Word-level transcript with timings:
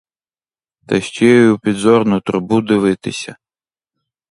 Та 0.87 1.01
ще 1.01 1.25
й 1.25 1.49
у 1.49 1.59
підзорну 1.59 2.21
трубу 2.21 2.61
дивиться. 2.61 3.35